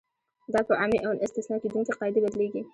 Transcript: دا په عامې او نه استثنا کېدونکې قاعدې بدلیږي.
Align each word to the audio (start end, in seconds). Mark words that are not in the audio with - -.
دا 0.53 0.59
په 0.67 0.73
عامې 0.79 0.99
او 1.05 1.11
نه 1.15 1.21
استثنا 1.25 1.57
کېدونکې 1.63 1.97
قاعدې 1.99 2.19
بدلیږي. 2.23 2.61